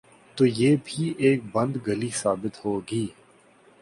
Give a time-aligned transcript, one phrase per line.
[0.37, 3.05] تو یہ بھی ایک بند گلی ثابت ہو گی۔